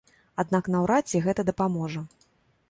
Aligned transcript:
Аднак 0.43 0.69
наўрад 0.75 1.03
ці 1.11 1.21
гэта 1.27 1.47
дапаможа. 1.51 2.05